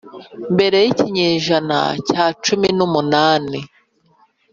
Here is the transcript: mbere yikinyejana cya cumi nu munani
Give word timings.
mbere 0.53 0.77
yikinyejana 0.85 1.79
cya 2.07 2.25
cumi 2.43 2.67
nu 2.77 2.85
munani 2.93 3.59